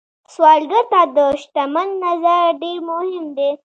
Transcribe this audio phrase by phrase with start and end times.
[0.33, 3.49] سوالګر ته د شتمن نظر ډېر مهم دی